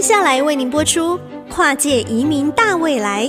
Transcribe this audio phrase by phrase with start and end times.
[0.00, 1.18] 接下来为您播出
[1.50, 3.26] 《跨界移民大未来》。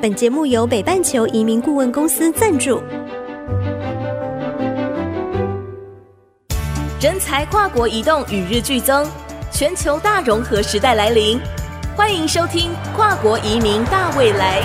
[0.00, 2.82] 本节目由北半球移民顾问公司赞助。
[7.02, 9.06] 人才跨国移动与日俱增，
[9.52, 11.38] 全球大融合时代来临。
[11.94, 14.62] 欢迎收听《跨国移民大未来》。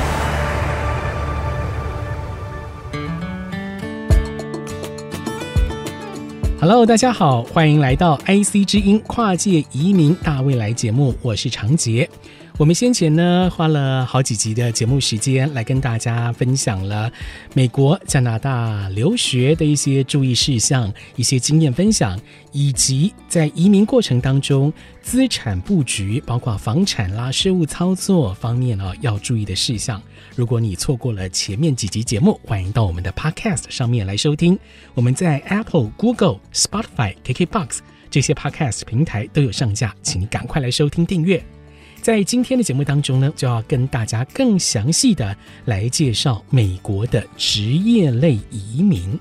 [6.65, 12.09] Hello，大家好，欢迎来到 IC 之音跨界移民大未来节目，我是常杰。
[12.59, 17.11] 我们先前呢花了好几集的节目时间来跟大家分享了
[17.55, 22.17] 美国、加拿大留学的一些注意事项、一些经验分享，
[22.51, 24.71] 以及在移民过程当中
[25.01, 29.99] 资产布局，包括房产啦、税务操作方面呢要注意的事项。
[30.35, 34.57] 如果你错过了前面几集节目，欢迎到我们的 Podcast 上面来收听。
[34.93, 37.79] 我们在 Apple、Google、Spotify、KKBox
[38.11, 41.43] 这些 Podcast 平台都有上架，请你赶快来收听订阅。
[42.03, 49.17] 在今天的节目当中呢，就要跟大家更详细的来介绍美国的职业类移民。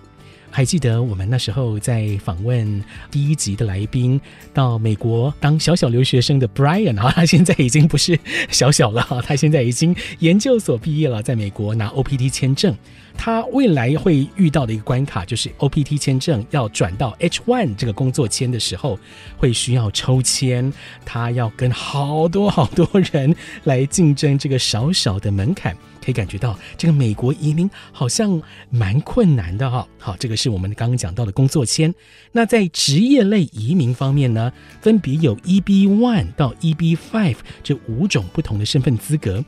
[0.55, 4.20] 还记得我们那时候在访问第一集的来宾，
[4.53, 8.19] 到美国当小小留学生的 Brian 啊，他现在已经不是
[8.50, 12.77] 小小了，他现在已经研究所毕业了，在美国拿 OPT 签证。
[13.14, 18.98] 他未来会遇到的一个关卡就是 OPT 签证要转到 H1 这个工作签的时候，
[19.39, 20.70] 会需要抽签，
[21.05, 25.77] 他要跟好多好多人来竞争这个小小的门槛。
[26.05, 29.86] 可以感觉到这个美国移民好像蛮困难的哈。
[29.98, 31.95] 好，这个是我们刚刚讲到的工作签。
[32.33, 39.45] 那在职业类移民方面呢，分别有 EB One 到 EB Five 这五种不同的身份资格。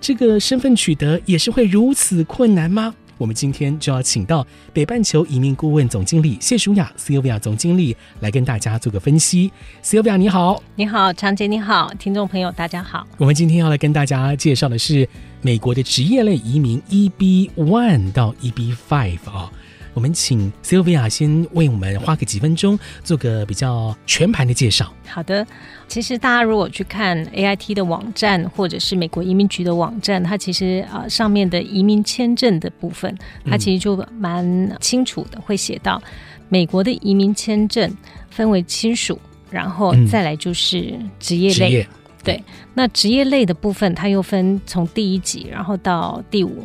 [0.00, 2.94] 这个身份取得也是会如此困难吗？
[3.18, 9.50] 我们今天就要请到北半球移民顾问总经理谢淑雅 Sylvia 总经理来跟大家做个分析。
[9.82, 13.06] Sylvia 你好，你好，长姐你好，听众朋友大家好。
[13.16, 15.06] 我们今天要来跟大家介绍的是
[15.42, 19.50] 美国的职业类移民 EB one 到 EB five 啊。
[19.98, 24.92] 我们请 Sylvia 先为我们花个几分钟做个比较全盘的介绍。
[25.08, 25.44] 好的，
[25.88, 33.12] 其实大家如果去看 AIT 的网站或者是美国移民局的网站，它其实啊、呃、上面的移民签证的部分，
[33.44, 36.00] 它其实就蛮清楚的，会写到
[36.48, 37.92] 美国的移民签证
[38.30, 39.18] 分为亲属，
[39.50, 41.82] 然后再来就是职业类。
[41.82, 41.86] 嗯、
[42.22, 46.64] 对，那职业类的部分，它又分从第一级然后到第五。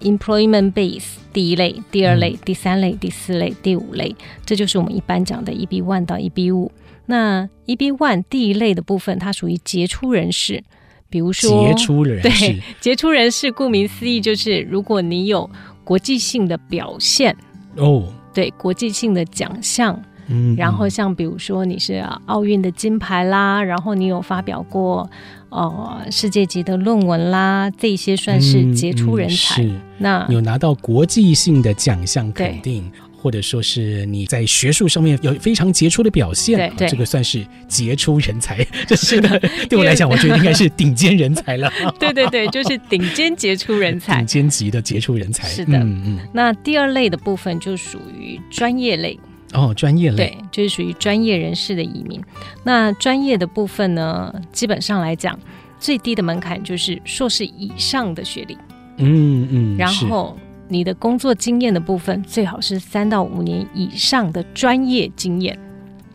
[0.00, 4.14] Employment base 第一类、第二类、第三类、第四类、第五类，
[4.46, 6.70] 这就是我们一般讲的 EB one 到 EB 五。
[7.06, 10.62] 那 EB one 第一类的部分，它属于杰出人士，
[11.08, 15.48] 比如说杰出人士，对，杰出人士，顾名思义就是如果你有
[15.84, 17.36] 国际性的表现。
[17.76, 20.00] 哦，对，国际性的奖项。
[20.28, 21.94] 嗯，然后像比如说你是
[22.26, 25.10] 奥运的金牌啦，然后你有发表过
[25.50, 29.62] 呃世界级的论文啦，这些算是杰出人才。
[29.62, 38.64] 嗯嗯、是，那有拿到国际性的奖项肯定，或者说是你在学术上面有非常杰出的表现，对，这个算是杰出人才。
[38.86, 41.70] 这 是的，对我来讲，我觉得应该是顶尖人才了。
[41.98, 45.46] 对对对，就是顶尖杰出人才， 顶尖级的杰出人才。
[45.48, 46.18] 是的，嗯嗯。
[46.32, 49.18] 那第二类的部分就属于专业类。
[49.52, 52.22] 哦，专业类对，就是属于专业人士的移民。
[52.62, 55.38] 那专业的部分呢，基本上来讲，
[55.78, 58.56] 最低的门槛就是硕士以上的学历。
[58.98, 59.76] 嗯嗯。
[59.76, 60.36] 然后
[60.68, 65.58] 你的工作经验的部分，最好是三到五年以上的专业经验。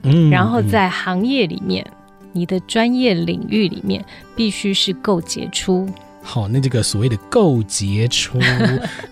[0.03, 0.29] 嗯。
[0.29, 1.85] 然后在行业里面，
[2.31, 4.03] 你的专业领域里面
[4.35, 5.89] 必须是够杰出。
[6.27, 8.39] 好，那这个所谓的够杰出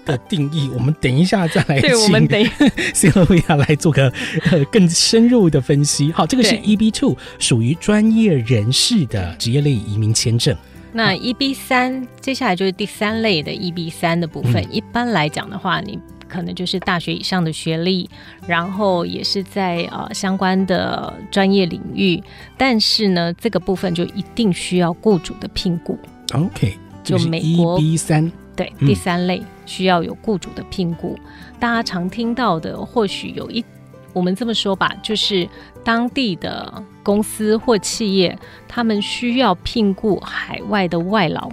[0.03, 1.89] 的定义，我们等一下再来请。
[1.89, 2.43] 对，我们等
[2.91, 4.11] Sylvia 来做个
[4.51, 6.11] 呃更深入的分析。
[6.11, 10.57] 好，这个是 EB two，属于专业人士的职业类移民签证。
[10.91, 14.55] 那 EB 三，接下来就是第三类的 EB 三的部分。
[14.55, 18.09] 嗯、一般来讲的话，你可能就是大学以上的学历，
[18.47, 22.21] 然后也是在呃相关的专业领域，
[22.57, 25.97] 但是呢，这个部分就一定需要雇主的聘雇。
[26.33, 26.75] OK。
[27.03, 28.31] 就美国 EB 三。
[28.55, 31.17] 对、嗯、第三类需要有雇主的聘雇，
[31.59, 33.65] 大家常听到的或许有一，
[34.13, 35.49] 我们这么说吧，就是
[35.83, 36.71] 当地的
[37.01, 41.49] 公司或企业，他们需要聘雇海外的外劳，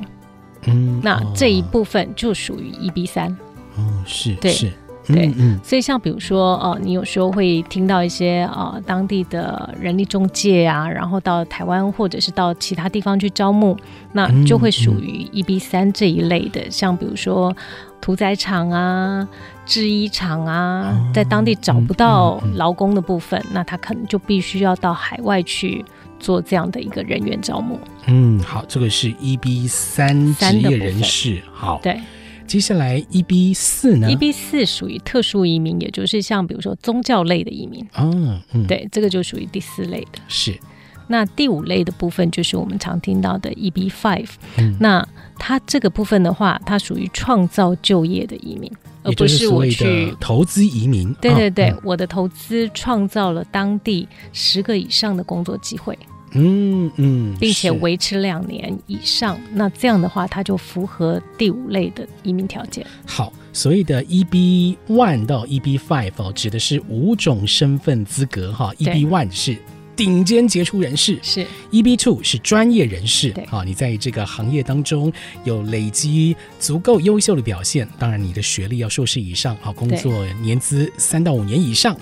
[0.67, 3.35] 嗯，那这一部分就属于一 B 三，
[3.77, 4.53] 哦，是，对。
[4.53, 4.71] 是。
[5.13, 13.77] 对，嗯嗯，所以像比如说，呃，你有时候会听到一些呃当地的人力中介啊，然后到台湾或者是到其他地方去招募，
[14.13, 17.55] 那就会属于 EB 三这一类的，像比如说
[18.01, 19.29] 屠宰场啊、
[19.67, 25.85] 制衣厂啊，在当地找不到劳工的部分，那他可能就必须要到海外去
[26.19, 27.79] 做这样的一个人员招募。
[28.07, 31.43] 嗯，好，这个是 EB 三职业人士。
[31.53, 32.01] 好，对。
[32.51, 37.81] 接下来 EB 四呢？EB 四属于特殊移民，也就是像比如说宗教类的移民。
[37.95, 40.19] 哦，嗯，对，这个就属于第四类的。
[40.27, 40.59] 是。
[41.07, 44.27] 那第五类的部分就是我们常听到的 EB five，
[44.59, 45.07] 嗯，那
[45.39, 48.69] 它这个部分的话，它属于创造就业的移民，
[49.05, 51.15] 而不是我去投资移民。
[51.21, 55.97] 对对对，哦，我的投资创造了当地十个以上的工作机会。
[56.33, 62.87] 嗯嗯，并且维持两年以上，那这样的话，它就符合第五类的移民条件。
[63.07, 68.73] 好，所谓的 EB one 到 EB five 哦，指的是五种身份资格哈。
[68.79, 69.57] EB one 是
[69.97, 75.13] 顶尖杰出人士，是 EB two 是专业人士，好，你在这个行业当中
[75.45, 81.95] 有累积足够优秀的表现，当然你的学历要硕士以上，好，工作年资三到五年以上。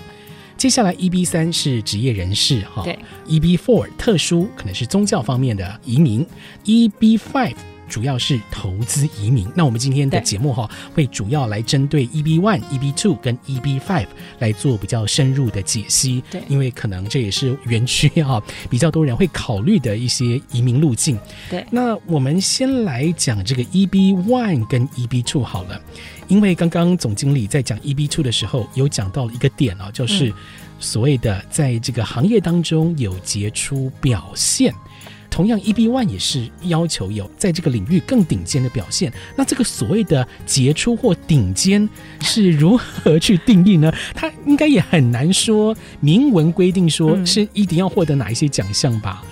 [0.59, 6.25] 接下来，EB 三是职业人士哈，对，EB four 特殊可能是宗教方面的移民
[6.65, 7.55] ，EB five。
[7.89, 9.45] 主要是投资移民。
[9.55, 14.07] 那我们今天的节目哈，会主要来针对 EB one、EB two 跟 EB five
[14.37, 16.23] 来做比较深入的解析。
[16.31, 21.17] 对，因为可能这也是园区哈比较多人会考虑的一些移民路径。
[21.49, 25.81] 对，那我们先来讲这个 EB one 跟 EB two 好了，
[26.27, 30.31] 因为刚刚总经理在讲 EB two 的时候有讲到了一个点啊，就是
[30.79, 34.73] 所谓的在这个行业当中有杰出表现。
[35.29, 39.11] 同样，EB One 也是要求有在这个领域更顶尖的表现。
[39.35, 41.87] 那这个所谓的杰出或顶尖
[42.21, 43.91] 是如何去定义呢？
[44.13, 49.23] 它应该也很难说明文规定说是一定要获得哪一些奖项吧？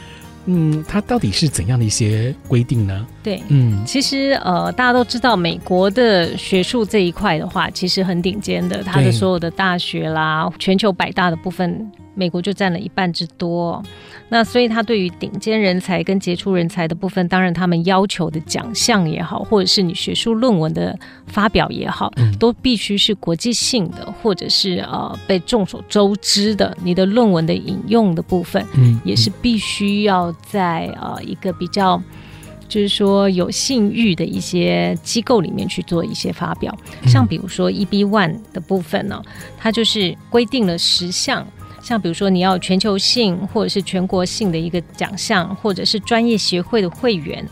[0.49, 3.05] 嗯，它到底是怎样的一些规定呢？
[3.21, 11.91] 对，嗯，其实呃，大家都知道美国的学术这一块的话，其实很顶尖的，它的所有的大学啦，全球百大的部分。
[12.17, 13.81] 美国就占了一半之多，
[14.29, 20.97] 那所以他对于顶尖人才跟杰出人才的部分，当然他们要求的奖项也好，或者是你学术论文的
[21.27, 26.75] 发表也好，都必须是国际性的，或者是呃被众所周知的。
[26.83, 28.65] 你的论文的引用的部分，
[29.05, 32.01] 也是必须要在呃一个比较，
[32.67, 36.75] 就是说有信誉的一些机构里面去做一些发表。
[37.05, 39.21] 像比如说 EB One 的部分呢，
[39.55, 41.45] 它就是规定了十项。
[41.87, 47.47] 像比如说，你要全球性或者是全国性的一个奖项，或者是专业协会的会员，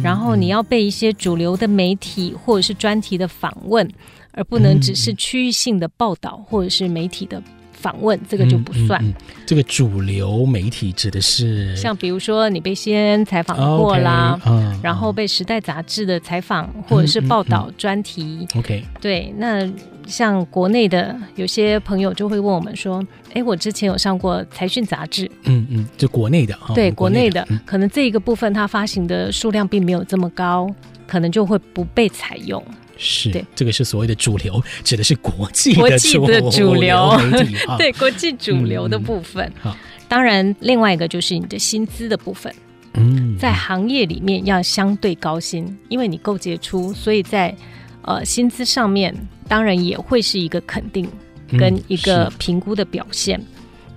[0.00, 3.90] 然后你要被一些主流的媒体或者是专题的访问，
[4.30, 7.42] 而不能只是区域性的报道或者是媒体的
[7.80, 9.02] 访问，这个就不算。
[9.02, 18.46] 嗯嗯嗯、这个主流媒体指的是，像比如说你被先采访过啦，okay, 嗯、然后被《时代》杂志的采访或者是报道专题。
[18.56, 19.68] OK，对，那。
[20.06, 23.00] 像国内的有些朋友就会问我们说
[23.32, 30.68] ：“哎，我之前有上过财讯杂志，嗯嗯，就国内的，对，国内的，可能这一个部分它发行的数量并没有这么高，
[31.06, 32.60] 可能就会不被采用。
[33.02, 39.50] 是，对，这个是所谓的主流，指的是国际国际的主流媒体， 对，国际主流的部分。
[39.60, 39.74] 好，
[40.06, 42.54] 当然，另外一个就是你的薪资的部分，
[42.94, 47.56] 嗯，在行业里面要相对高薪，因为你够杰出，所以在
[48.02, 49.14] 呃薪资上面。
[49.50, 51.10] 当然也会是一个肯定
[51.58, 53.36] 跟一个评估的表现。
[53.40, 53.46] 嗯、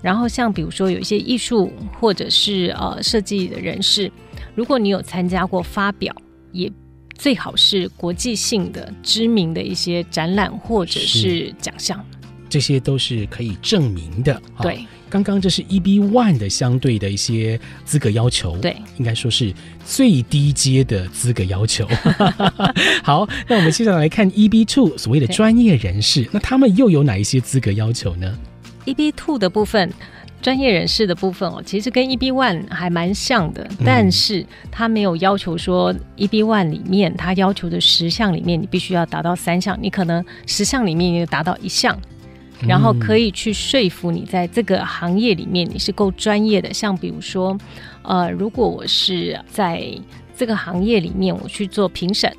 [0.02, 4.12] 然后像比如说有一些艺术或者是呃设计的人士，
[4.56, 6.12] 如果你有参加过发表，
[6.52, 6.72] 也
[7.24, 11.98] 最好是国际性的知名的一些展览或者是奖项。
[12.50, 14.42] 这些都是可以证明的。
[14.62, 18.58] 对，刚刚这是 EB one 的相对的一些资格要求。
[18.58, 19.54] 对，应该说是
[19.86, 21.88] 最低阶的资格要求。
[23.02, 28.38] 好，那我们接下来看 EB two 所谓的专业人士，那他们又有哪一些资格要求呢
[28.86, 29.90] ？EB two 的部分，
[30.44, 41.98] 专业人士的部分哦，其实跟 EB one 还蛮像的，但是他没有要求说 EB one 里面他要求的十项里面你必须要达到三项，你可能十项里面你达到一项。
[42.66, 46.74] 然后可以去说服你，在这个行业里面你是够专业的。
[46.74, 47.58] 像比如说，
[48.04, 49.86] 呃，如果我是在
[50.38, 52.34] 这个行业里面，我去做评审，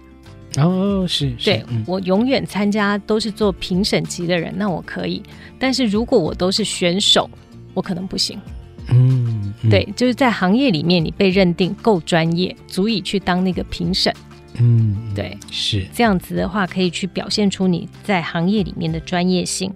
[0.56, 5.22] 哦，是，是对，嗯，我永远参加都是做评审级的人，那我可以。
[5.58, 7.28] 但是如果我都是选手，
[7.74, 8.40] 我可能不行。
[8.88, 14.14] 嗯，嗯对，就是在行业里面你被认定够专业，足以去当那个评审。
[14.58, 19.72] 嗯，对，是这样子的话，可以去表现出你在行业里面的专业性。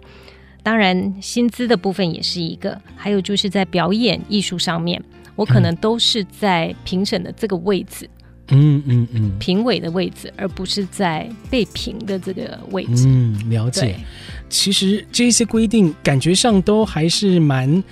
[0.63, 5.03] 当然，薪资的部分也是一个，还有就是在表演艺术上面，
[5.35, 8.18] 我可能都是在评审的这个位置，嗯
[8.51, 13.05] 嗯嗯嗯，评委的位置，而不是在被评的这个位置。
[13.07, 13.99] 嗯，了解。
[14.49, 17.83] 其实这些规定感觉上都还是蛮。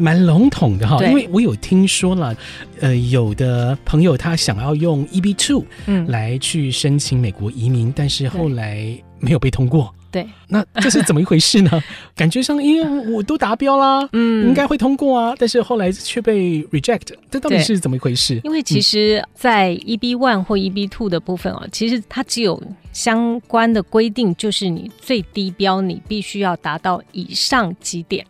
[0.00, 2.32] 蛮笼统的哈，对因为我有听说了，
[2.78, 9.92] 呃，有的朋友他想要用 EB two 嗯，来去申请美国移民，但是后来没有被通过。
[10.10, 11.70] 对，那这是怎么一回事呢？
[12.16, 18.40] 感觉上，因为我都达标啦，嗯应该会通过啊，但是后来却被 reject，这到底是怎么一回事？
[18.44, 22.60] 因为其实，在 EB one 或 EB two 的部分哦，其实它只有
[22.92, 28.26] 相关的规定，就是你最低标你必须要达到以上几点，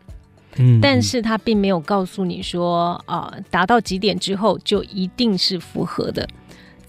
[0.56, 6.28] 嗯，但是它并没有告诉你说，啊、呃，达到几点之后就一定是符合的。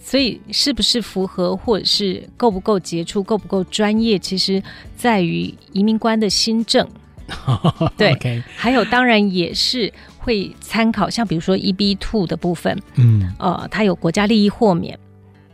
[0.09, 4.59] 所以是不是符合，或者是够不够杰出、够不够专业，其实
[4.97, 6.87] 在于移民官的新政。
[7.95, 8.11] 对
[8.55, 14.97] 还有当然也是会参考，像比如说 EB two 的部分，嗯呃，它有国家利益豁免。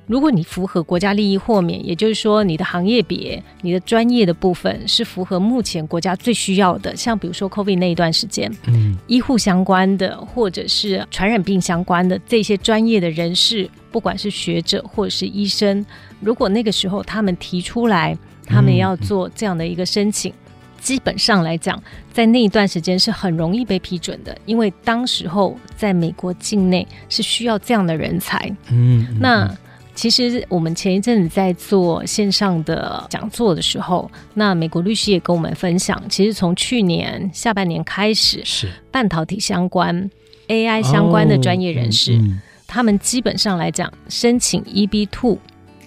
[0.07, 15.85] 如果你符合国家利益豁免，也就是说你的行业别、你的专业的部分是符合目前国家最需要的，像比如说 COVID 那一段时间，嗯医护相关的或者是传染病相关的这些专业的人士，不管是学者或者是医生，
[16.19, 20.31] 如果那个时候他们提出来，他们要做这样的一个申请，
[20.79, 21.81] 基本上来讲，
[22.13, 28.37] 在那一段时间是很容易被批准的，因为当时候在美国境内是需要这样的人才。
[28.69, 29.57] 嗯，嗯那
[29.95, 40.09] 其实我们前一阵子在做线上的讲座的时候，那美国律师也跟我们分享，其实从去年下半年开始，是半导体相关、
[40.49, 45.37] AI 相关的专业人士，哦嗯他们基本上来讲，申请 EB two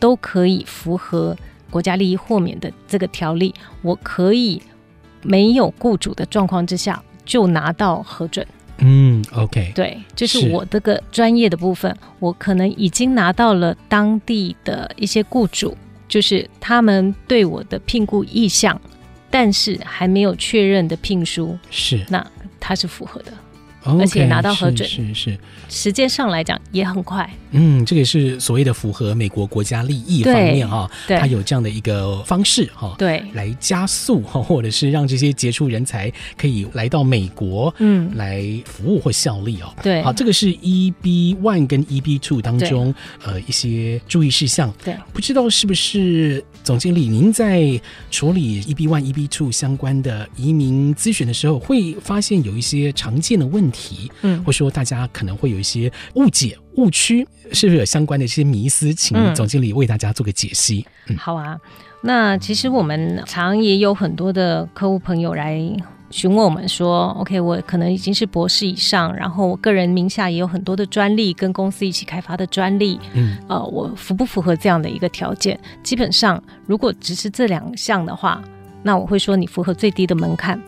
[0.00, 1.36] 都可以符合
[1.70, 4.62] 国家利益豁免的这个条例，我可以
[5.22, 8.46] 没有雇主的状况之下就拿到核准。
[8.78, 10.50] 嗯，OK，对，就是是。
[10.50, 15.76] 我这个专业的部分，我可能已经拿到了当地的一些雇主，
[16.08, 18.80] 就是他们对我的聘雇意向，
[19.30, 22.24] 但是还没有确认的聘书，是，那
[22.60, 23.32] 它是符合的。
[24.00, 31.18] 而且拿到核准是是是，时间上来讲也很快，嗯，这个是所谓的符合美国国家利益方面哈，对。
[31.18, 39.72] 它有这样的一个方式哈，对，来加速哈，或者是让这些杰出人才可以来到美国，嗯，来服务或效力哦。
[39.82, 40.02] 对。
[40.02, 44.72] 好，这个是 EB one 跟 EB two 当中呃一些注意事项。
[44.84, 47.80] 对，不知道是不是总经理您在
[48.10, 53.77] 处理 EB one、EB two 相关的移民咨询的时候，会发现有一些常见的问题，
[54.22, 58.92] 嗯或说大家可能会有一些误解、误区，是不是有相关的一些迷思？
[58.92, 60.86] 请总经理为大家做个解析。
[61.06, 61.58] 嗯，好啊。
[62.00, 65.60] 那其实我们常也有很多的客户朋友来
[66.10, 75.58] 询问我们说，OK，我可能已经是博士以上，然后我个人名下也有很多的专利，跟公司一起开发的专利，嗯，呃，我符不符合这样的一个条件？
[75.82, 78.42] 基本上，如果只是这两项的话，
[78.82, 80.58] 那我会说你符合最低的门槛。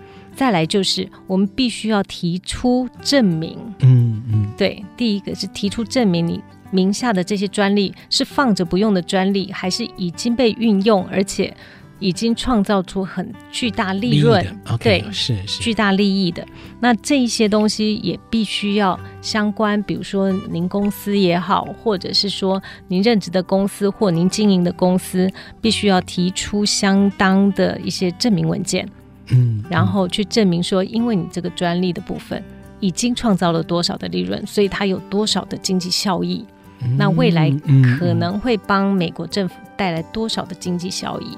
[0.41, 3.59] 再来就是，我们必须要提出证明。
[3.81, 11.55] 嗯嗯，对，第一个是提出证明你名下的这些专利是放着不用的专利，还是已经被运用，而且
[11.99, 14.43] 已经创造出很巨大利润，
[14.79, 16.43] 对，是是巨大利益的。
[16.81, 25.31] 那这一些东西也必须要相关，比如说您公司也好，或者是说您任职的公司或您经营的公司，
[25.61, 28.89] 必须要提出相当的一些证明文件。
[29.33, 32.43] 嗯，然后去证明说，因为你这个专利的部分
[32.81, 36.45] 已经创造了多少的利润，所以它有多少的经济效益，
[36.83, 41.37] 嗯那未来嗯可能会帮美国政府带来多少的经济效益，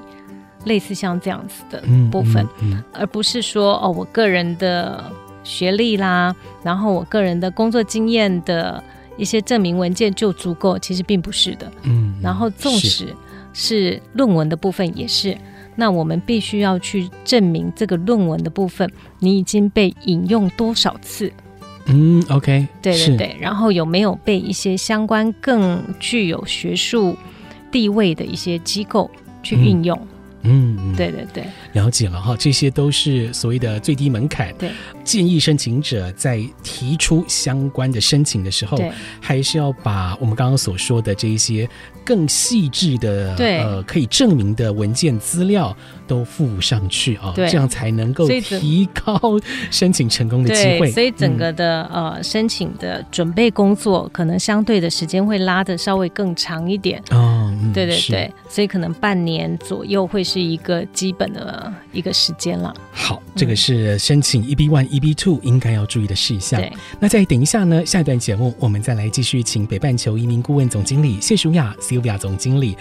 [0.65, 5.03] 类似像这样子的部分，嗯嗯而不是说哦，我个人的
[5.43, 6.33] 学历啦，
[6.63, 8.81] 然后我个人的工作经验的
[9.17, 11.71] 一些证明文件就足够，其实并不是的。
[11.83, 13.13] 嗯，然后纵使
[13.53, 15.37] 是论文的部分也是。
[15.75, 18.89] 那我们必须要去证明这个论文的部分，
[19.19, 21.31] 你已经被引用多少次？
[21.85, 27.17] 嗯，OK，对对对，然后有没有被一些相关更具有学术
[27.71, 29.11] 地位的一些机构
[29.41, 29.97] 去运用？
[30.43, 34.53] 嗯，嗯对对对，了解了哈，这些都是所谓的最低门槛。
[34.57, 34.69] 对，
[35.03, 38.77] 建议申请者在提出相关的申请的时候，
[39.19, 41.67] 还是要把我们刚刚所说的这一些
[42.03, 45.75] 更细致的对呃可以证明的文件资料
[46.07, 49.19] 都附上去啊，对这样才能够提高
[49.71, 50.91] 申请成功的机会。
[50.91, 56.99] 所以整个嗯的、呃申请的准备工作，可能相对的时间会拉的稍微更长一点。
[57.11, 62.73] 哦，嗯对对对，所以可能半年左右会是一个基本的一个时间了。
[62.91, 66.61] 好，这个是申请 EB one、EB two 应该要注意的事项。
[66.99, 72.77] 那再等一下呢，下一段节目我们再来继续请北半球移民顾问总经理谢淑雅 Sylvia 总经理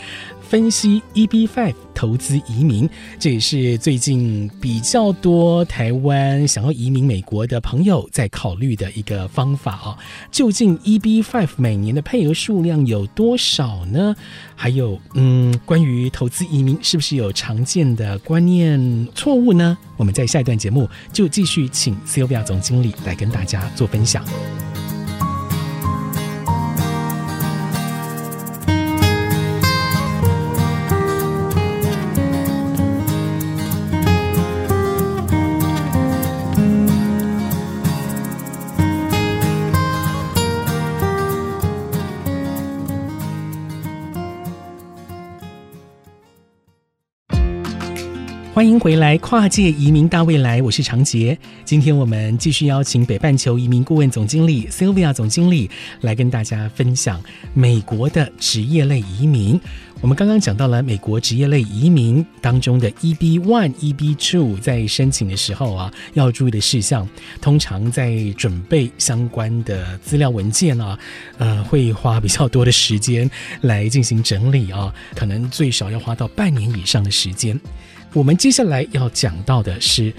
[0.53, 2.87] 分析 EB5 投资移民，
[3.19, 9.97] 这也是最近比较多台湾想要移民美国的朋友在考虑的一个方法哦。
[10.31, 14.15] 究竟 EB5 每年的配额数量有多少呢？
[14.55, 19.79] 还有，嗯，关于投资移民是不是有常见的观念错误呢？
[19.97, 24.23] 我们在下一段节目就继续请 Sylvia 总经理来跟大家做分享。
[48.63, 51.37] 欢迎回来，跨界移民大未来，我是长杰。
[51.65, 55.69] 今天我们继续邀请北半球移民顾问总经理 Sylvia 总经理
[56.03, 57.21] 来跟大家分享
[57.55, 59.61] 美国的职业类移民。
[60.01, 67.09] 我们刚刚讲到了美国职业类移民当中的 EB One、EB Two，在申请的时候啊，要注意的事项，
[67.41, 70.97] 通常在准备相关的资料文件啊，
[71.37, 73.29] 呃，会花比较多的时间
[73.63, 77.59] 来进行整理啊，可能最少要花到半年以上的时间。
[78.15, 80.13] 我们接下来要讲到的是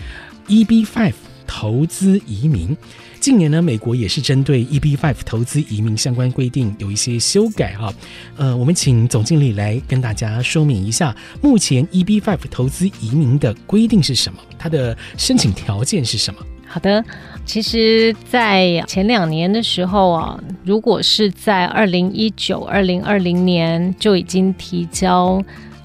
[0.47, 1.13] EB5
[1.45, 2.75] 投资移民。
[3.19, 7.93] 近年呢，美国也是针对 EB5 投资移民相关规定有一些修改哈。
[8.35, 14.39] 呃，我们请总经理来跟大家说明一下，目前 EB5 投资移民的规定是什么？
[14.57, 16.39] 它的申请条件是什么？
[16.65, 17.05] 好的，
[17.45, 25.39] 其实，在前两年的时候啊，如果是在二零一九、二零二零年就已经提交。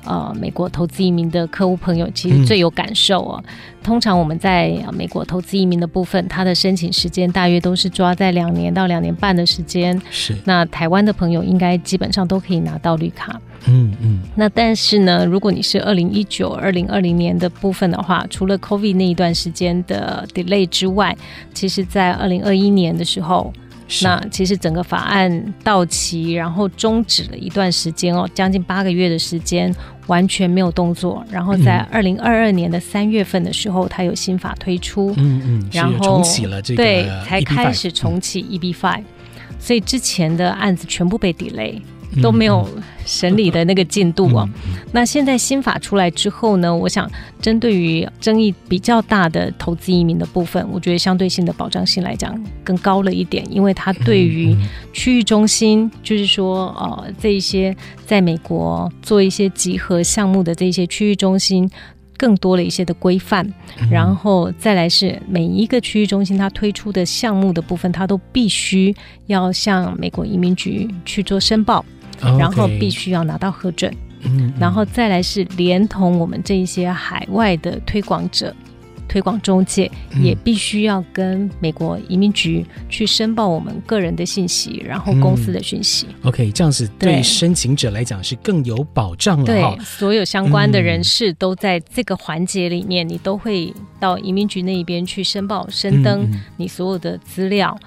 [0.09, 3.45] 呃，美国投资移民的客户朋友其实最有感受哦。
[3.47, 10.01] 嗯、通常我们在美国投资移民的部分，它的申请时间大约都是抓在两年到两年半的时间。
[10.11, 10.35] 是。
[10.47, 13.39] 那台湾的朋友应该基本上都可以拿到绿卡。
[13.67, 14.21] 嗯嗯。
[14.35, 21.15] 那但是呢，如果你是二零一九、二零二零年的部分的话，除了 COVID 那一段时间的 delay 之外，
[21.53, 23.53] 其实在二零二一年的时候。
[24.03, 29.75] 那其实整个法案到期，然后终止了一段时间哦，将近八个月的时间
[30.07, 31.25] 完全没有动作。
[31.31, 39.05] 然后在二零二二年的三月份的时候，它有新法推出，嗯嗯，然后重启了这个对，才开始重启 EB five，
[39.59, 41.81] 所以之前的案子全部被 delay。
[42.23, 42.69] 都没有
[43.05, 44.49] 审理的那个进度哦。
[44.93, 54.57] 那现在新法出来之后呢，我想针对于争议比较大的投资移民的部分，我觉得相对性的保障性来讲更高了一点，因为它对于
[54.93, 61.71] 区域中心，就是说呃这一些在美国做一些集合项目的这些区域中心，
[62.17, 63.47] 更多了一些的规范。
[63.91, 68.95] 然后再来是每一个区域中心它推出的项目的部分，它都必须
[69.27, 71.85] 要向美国移民局去做申报。
[72.21, 78.55] 然后必须要拿到核准，嗯，然后再来是连同我们这一些海外的推广者、
[79.09, 86.07] 推广中介，也必须要跟美国移民局去申报我们个人的信息，然后公司的讯息。
[86.25, 89.45] OK，这样子对申请者来讲是更有保障了。
[89.45, 97.79] 对，所有相关的人士都在这个环节里面，你都会到移民局那一边去申报、申登你所有的资料。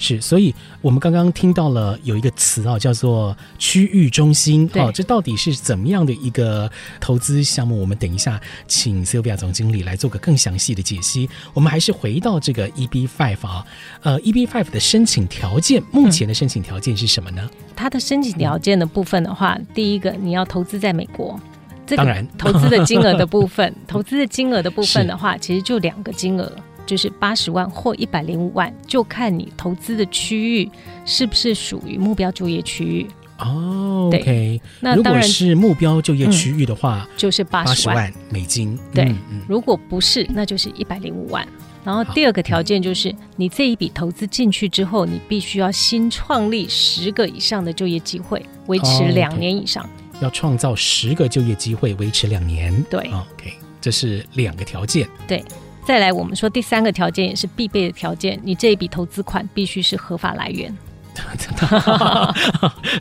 [0.00, 4.66] 是，所以我们刚刚听到了有一个词啊，叫做区域中心。
[4.72, 7.78] 好，这到底是怎么样的一个投资项目？
[7.78, 11.28] 我们等一下请 Sylvia 总经理来做个更详细的解析。
[11.52, 13.66] 我们还是回到这个 EB Five 啊，
[14.02, 17.48] 呃，EB Five 的申请条件，目前的申请条件是什么呢？
[17.76, 21.38] 它的申请条件的部分的话，嗯、第一个你要投资在美国，
[21.86, 26.50] 这个、当然投资的金额的部分， 投资的金额的部分的话，其实就两个金额。
[26.90, 30.68] 就是八十万或一百零五万，就看你投资的区域
[31.04, 33.06] 是不是属于目标就业区域
[33.38, 34.10] 哦。
[34.12, 38.76] OK，那如果是目标就业区域的话，嗯、就是八十万美金。
[38.92, 41.46] 对，嗯、如果不是，那就是一百零五万。
[41.84, 49.88] 然后第二个条件就是，你这一笔投资进去之后，你必须要新创立十个以上的就业机会，维持两年以上。
[50.20, 52.84] 要创造十个就业机会，维持两年。
[52.90, 55.08] 对，OK，这是两个条件。
[55.28, 55.44] 对。
[55.84, 60.76] 再来，我们说第三个条件也是必备的条件，你这一笔投资款必须是合法来源。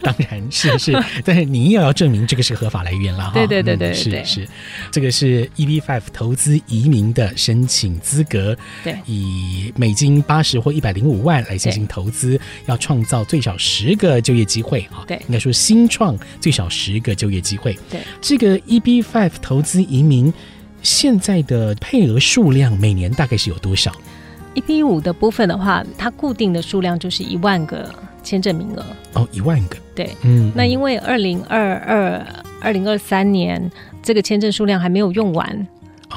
[0.02, 0.92] 当然是是，
[1.24, 3.32] 但是你也要证明这个是合法来源了哈。
[3.34, 4.48] 对对对对，是是，
[4.92, 8.58] 这个是 EB Five 投资移民的申请资格。
[8.84, 15.06] 对，以美金八十或一百零五万来进行投资，要创造最少十个就业机会啊。
[15.08, 17.78] 对，应该说新创最少十个就业机会。
[17.90, 20.34] 对，这个 EB Five 投资移民。
[20.82, 23.92] 现在的配额数量每年大概是有多少
[24.54, 28.84] 一比五的部分的话，它固定的数量就是一万个签证名额。
[29.14, 29.78] 哦，一万个。
[29.96, 32.26] 对，嗯，那因为二零二二
[32.60, 35.68] 二零二三年这个签证数量还没有用完。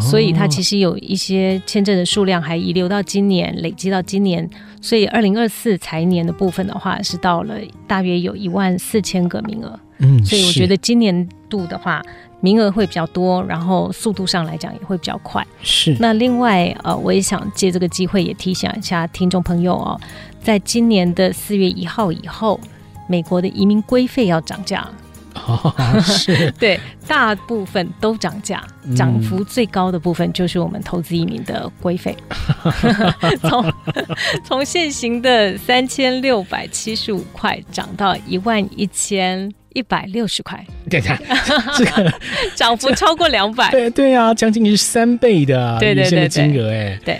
[0.01, 4.49] 所以它其实有一些签证的数量还遗留到今年，累积到今年，
[4.81, 9.79] 所以二零二四财年的部分的话是到了大约有一万四千个名额。
[9.99, 12.03] 嗯，所以我觉得今年度的话
[12.43, 15.47] 名额会比较多，然后速度上来讲也会比较快。
[15.63, 15.97] 是。
[15.99, 19.99] 那另外呃，我也想借这个机会也提醒一下听众朋友哦，
[20.43, 22.61] 在今年的四月一号以后，
[23.09, 24.87] 美国的移民规费要涨价。
[25.35, 26.79] 哦，是 对，
[27.09, 28.63] 大部分都涨价，
[28.95, 32.15] 涨幅最高的部分就是我们投资移民的规费，
[33.41, 33.73] 从
[34.45, 41.19] 从现行的三千六百七十五块涨到一万一千一百六十块，对的，
[41.77, 42.13] 这个
[42.55, 46.29] 涨幅超过两百，对对啊，将近是三倍的对对对。
[46.29, 47.19] 金额哎，对。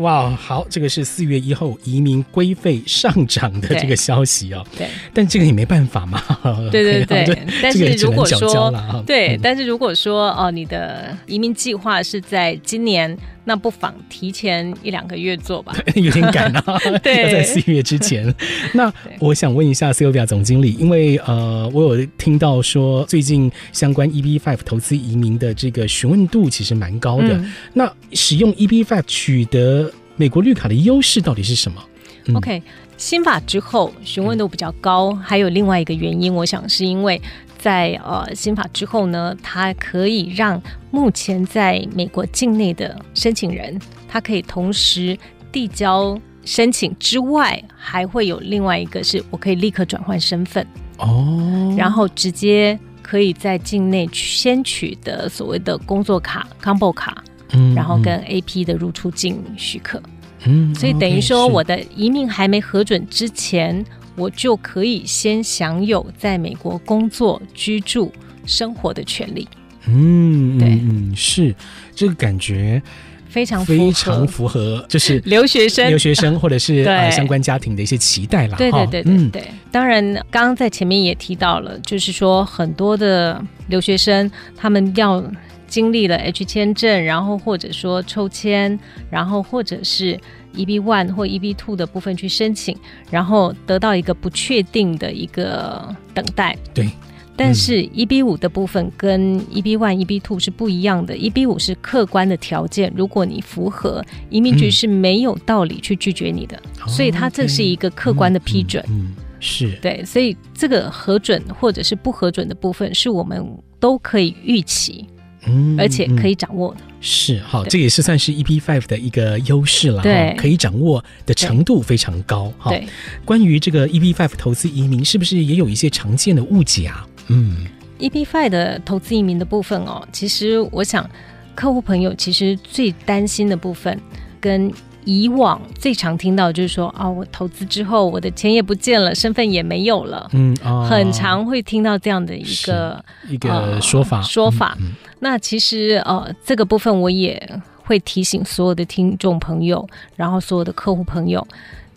[0.00, 4.66] 哇，好，这个是四月一号移民规费上涨的这个消息哦。
[4.76, 6.22] 对，但这个也没办法嘛。
[6.70, 8.72] 对对 对，对但是如果说
[9.06, 13.16] 对，嗯、但是如果说哦，你的移民计划是在今年。
[13.42, 16.78] 那不妨提前一两个月做吧， 有点赶啊。
[17.02, 18.32] 对，要在四月之前。
[18.74, 27.28] 那我想问一下 Sylvia 总经理，因为呃，我有听到说最近相关 EB Five 投资移民的这个询问度其实蛮高的。
[27.28, 29.89] 嗯、那使用 EB Five 取得
[30.20, 31.82] 美国绿卡的优势到底是什么？
[32.26, 32.62] 嗯、OK，
[32.98, 37.18] 新法之后询问度比较高，还有另外一个原因，我想是因为。
[37.58, 40.58] 在呃新法之后呢，它可以让
[40.90, 43.78] 目前在美国境内的申请人，
[44.08, 45.14] 他可以同时
[45.52, 60.02] 递交申请之外，还会有另外一个是我可以立刻转换身份哦，然后直接可以在境内先取得所谓的工作卡 Combo 卡，嗯，然后跟 AP 的入出境许可，
[60.44, 63.84] 嗯，所以等于说我的移民还没核准之前。
[64.16, 68.12] 我就可以先享有在美国工作、居住、
[68.44, 69.48] 生活的权利。
[69.86, 71.54] 嗯，对，嗯，是
[71.94, 72.82] 这个感觉
[73.30, 78.56] 非常非常符合，就是留学生、留学生或者是 呃相关家庭的一些期待了。
[78.58, 79.44] 对对对对对。
[79.70, 85.24] 当然，刚刚在前面也提到了，就是说很多的留学生他们要
[85.70, 88.78] 经历了 H 签证，然后或者说抽签，
[89.08, 90.20] 然后或者是。
[90.52, 92.76] EB one 或 EB two 的部分去申请，
[93.08, 96.58] 然后得到一个不确定的一个等待。
[96.74, 96.90] 对，
[97.36, 101.14] 但是 EB 五的部分跟 EB one、EB two 是不一样的。
[101.14, 108.84] EB 五是客观的条件，如果你符合，移民局是没有道理去拒绝你的，嗯、所以它这是一个客观的批准。
[108.88, 113.46] 嗯，嗯，嗯，是对，所以这个核准或者是不核准的部分，是我们
[113.78, 115.06] 都可以预期。
[115.46, 116.80] 嗯，而且可以掌握的。
[117.00, 122.70] 是好，这也是算是 EB5 的一个优势了对，可以掌握的程度非常高哈。
[122.70, 122.86] 对，
[123.24, 127.06] 关于这个 EB5 投资移民，是不是也有一些常见的误解啊？
[127.28, 127.66] 嗯
[127.98, 131.08] ，EB5 的投资移民的部分哦，其实我想
[131.54, 133.98] 客户朋友其实最担心的部分
[134.40, 134.70] 跟。
[135.06, 140.28] 以往最常听到就是说啊，我投资之后，我的钱也不见了，身份也没有了。
[140.34, 144.18] 嗯，哦、很常会听到这样的一个一个说法。
[144.18, 144.76] 呃、说法。
[144.78, 147.40] 嗯嗯、那其实呃，这个部分我也
[147.84, 151.46] 会提醒所有的听众朋友，然后所有的客户朋友，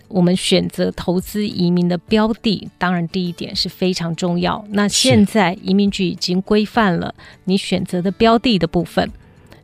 [0.08, 4.64] 我们选择投资移民的标的，当然第一点是非常重要。
[4.70, 9.10] 那现在移民局已经规范了你选择的标的的部分。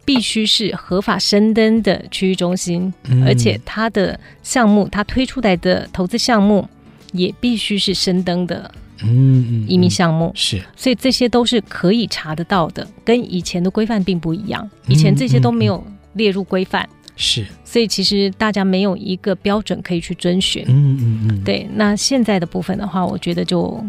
[0.05, 6.67] 必须是合法申登的区域中心，嗯、而且它的项目，它推出来的投资项目
[7.11, 8.71] 也必须是申登的，
[9.03, 15.83] 嗯，移民项目、嗯嗯、是，所以这些都是可以查得到的，跟以前的规范并不一样，以前这些都没有
[16.13, 23.83] 列入规范，是、嗯，嗯、所以其实大家没有一个标准可以去遵循，嗯嗯嗯，对，那现在的部分的话，我觉得就。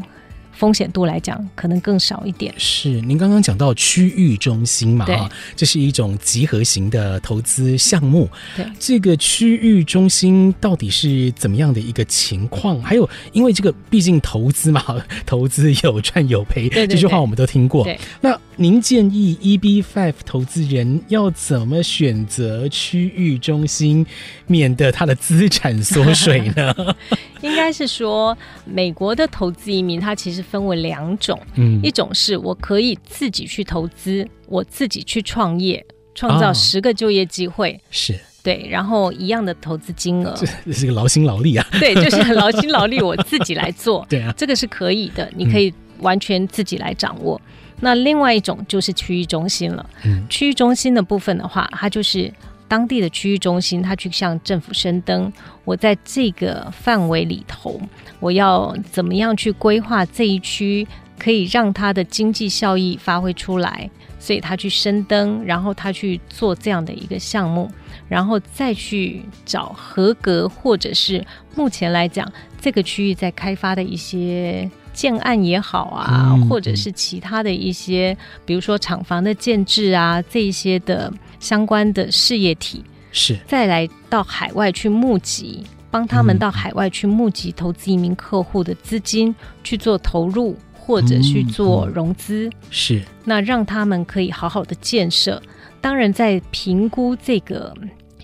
[0.60, 2.52] 风险度来讲，可能更少一点。
[2.58, 5.18] 是，您刚刚讲到区域中心嘛，对
[5.56, 8.28] 这是一种集合型的投资项目。
[8.54, 12.78] 对，这个区域中心到底是怎么样的一个情况？
[12.82, 14.84] 还有，因为这个毕竟投资嘛，
[15.24, 17.82] 投资有赚有赔，对对对，这句话我们都听过。
[17.84, 24.04] 对，那您建议 EB Five 投资人要怎么选择区域中心，
[24.46, 26.74] 免得他的资产缩水呢？
[27.42, 47.40] 应该是说，美国的投资移民它其实分为两种，嗯，一种是我可以自己去投资，我自己去创业，创造十个就业机会，哦、是对，然后一样的投资金额，这是个劳心劳力啊， 对，就是劳心劳力，我自己来做， 对啊，这个是可以的，你可以完全自己来掌握。
[47.44, 52.32] 嗯、那另外一种就是区域中心了，嗯，区域中心的部分的话，它就是。
[52.70, 55.32] 当地的区域中心，他去向政府申登。
[55.64, 57.80] 我在这个范围里头，
[58.20, 60.86] 我要怎么样去规划这一区
[61.18, 67.68] 可以让它的经济效益发挥出来，所以他去深登，然后他去做这样的一个项目，
[68.08, 90.56] 然后再去找合格或者是目前来讲这个区域在开发的一些建案也好啊，嗯、或者是其他的一些，比如说厂房的建制啊，这一些的相关的事业体，是再来到海外去募集，帮他们到海外去募集投资移民客户的资金去做投入。
[90.82, 95.40] 或者去做融资，嗯嗯、是那让他们可以好好的建设。
[95.80, 97.72] 当然，在评估这个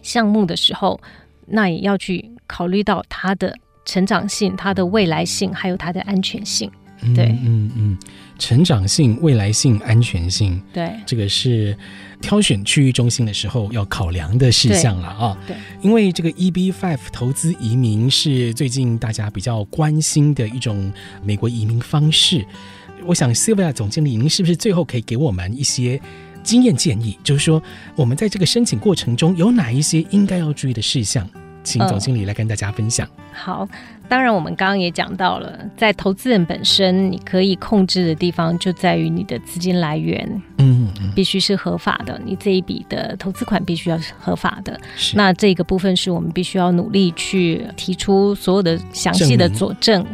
[0.02, 0.98] 项目的时候，
[1.46, 3.54] 那也要去考虑到它的
[3.86, 6.70] 成长性、它的未来性，还有它的安全性。
[7.14, 7.98] 对，嗯嗯，嗯，
[8.38, 11.76] 成长性、未来性、安全性，对，这个是
[12.22, 15.38] 挑选区域中心的时候要考量的事项了啊。
[15.46, 20.90] 对，因为这个 EB Five 投资移民是最近大家比较关心的一种
[21.22, 22.44] 美国移民方式。
[23.04, 26.00] 我想 Sylvia 总经理，您是不是最后可以给我们一些
[26.42, 27.16] 经验建议？
[27.22, 27.62] 就是说，
[27.94, 31.28] 我们在这个申请过程中有哪一些应该要注意的事项？
[31.66, 33.06] 请总经理来跟大家分享。
[33.18, 33.68] 嗯、好。
[34.08, 40.24] 当然，我们刚刚也讲到了，在投资人本身，你可以控制的地方就在于你的资金来源，
[40.58, 44.78] 嗯，嗯，必须是合法的，你这一笔的投资款必须要是合法的。
[44.94, 45.16] 是。
[45.16, 50.04] 那这个部分是我们必须要努力去提出所有的详细的佐证。
[50.04, 50.06] 证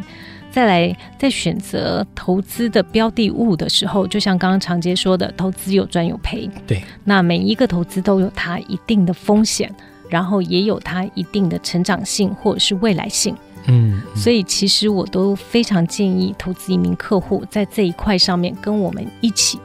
[0.49, 6.49] 再来，在选择投资的标的物的时候，就像刚刚常杰说的，投资有赚有赔。
[6.65, 6.83] 对。
[7.03, 9.71] 那每一个投资都有它一定的风险，
[10.13, 13.35] 然后也有它一定的成长性或者是未来性。
[13.65, 19.57] 嗯，所以其实我都非常建议投资移民客户在这一块上面跟我们一起，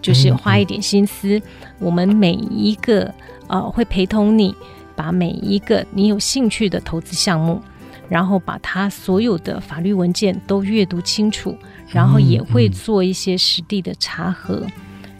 [0.00, 1.40] 就是花一点心思。
[1.78, 3.14] 我们每一个
[3.46, 4.52] 呃会陪同你，
[4.96, 7.62] 把每一个你有兴趣的投资项目，
[8.08, 14.66] 然后把它所有的法律文件都阅读清楚，然后也会做一些实地的查核，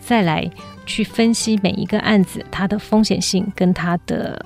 [0.00, 0.50] 再来
[0.86, 4.44] 去分析每一个案子它的风险性跟它的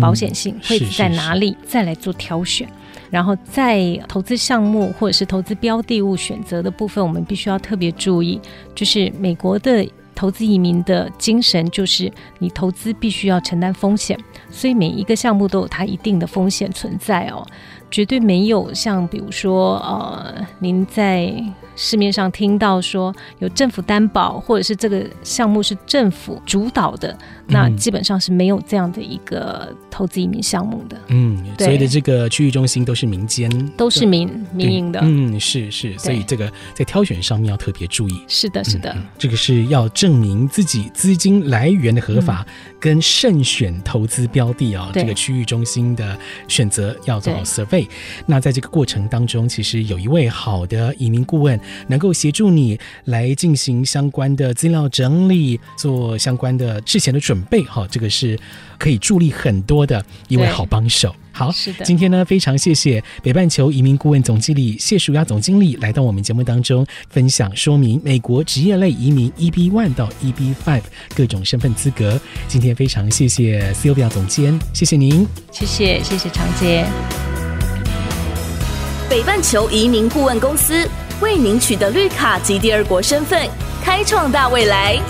[0.00, 2.68] 保险性会在哪里，再来做挑选。
[3.10, 8.40] 然后在投资项目或者是投资标的物选择的部分，我们必须要特别注意，
[8.74, 14.18] 就是美国的投资移民的精神，就是你投资必须要承担风险，
[14.50, 17.46] 所以每一个项目都有它一定的风险存在哦，
[17.90, 21.32] 绝对没有像比如说呃，您在。
[21.74, 30.96] 市面上听到说有政府担保，或者是这个项目是政府主导的，那基本上是没有这样的一个投资移民项目的。
[31.08, 35.00] 嗯，所有的这个区域中心都是民间，都是民民营的。
[35.02, 38.22] 嗯，是是，所以这个在挑选上面要特别注意。
[38.26, 44.90] 是的，是的，嗯，这个是要证明自己资金来源的合法，嗯，跟慎选投资标的啊，哦。
[44.92, 47.86] 这个区域中心的选择要做好 survey。
[48.26, 51.58] 那在这个过程当中，其实有一位好的移民顾问。
[51.88, 58.38] 能够协助你来进行相关的资料整理，做相关的事前的准备，哈，这个是
[58.78, 61.14] 可以助力很多的一位好帮手。
[61.32, 61.84] 好，是的。
[61.84, 70.82] 今天呢，非常谢谢北半球移民顾问总经理谢淑雅总经理来到我们节目当中，分享说明美国职业类移民 EB one 到 EB five
[71.14, 72.20] 各种身份资格。
[72.48, 76.84] 今天非常谢谢 Sylvia 总监，谢谢您，谢谢谢谢长杰。
[79.08, 80.88] 北半球移民顾问公司。
[81.20, 83.48] 为您取得绿卡及第二国身份，
[83.80, 85.00] 开创大未来。